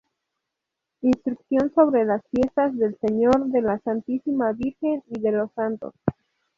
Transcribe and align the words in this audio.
Instrucción 1.01 1.71
sobre 1.75 2.05
las 2.05 2.23
fiestas 2.31 2.75
del 2.75 2.97
Señor, 2.97 3.45
de 3.49 3.61
la 3.61 3.77
Santísima 3.81 4.51
Virgen 4.51 5.03
y 5.05 5.19
de 5.19 5.31
los 5.31 5.51
Santos. 5.51 5.93